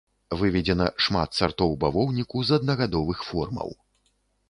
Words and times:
Выведзена 0.37 0.87
шмат 1.09 1.37
сартоў 1.41 1.77
бавоўніку 1.85 2.37
з 2.51 2.59
аднагадовых 2.61 3.17
формаў. 3.31 3.69